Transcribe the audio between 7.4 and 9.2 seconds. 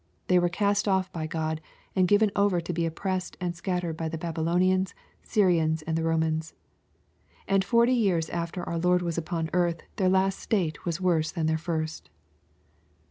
And forty years after our Lord was